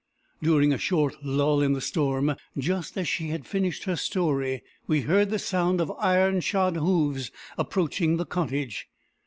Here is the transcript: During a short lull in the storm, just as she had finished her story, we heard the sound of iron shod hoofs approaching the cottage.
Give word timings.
During 0.41 0.73
a 0.73 0.79
short 0.79 1.23
lull 1.23 1.61
in 1.61 1.73
the 1.73 1.79
storm, 1.79 2.33
just 2.57 2.97
as 2.97 3.07
she 3.07 3.27
had 3.27 3.45
finished 3.45 3.83
her 3.83 3.95
story, 3.95 4.63
we 4.87 5.01
heard 5.01 5.29
the 5.29 5.37
sound 5.37 5.79
of 5.79 5.91
iron 5.99 6.39
shod 6.39 6.75
hoofs 6.75 7.29
approaching 7.55 8.17
the 8.17 8.25
cottage. 8.25 8.87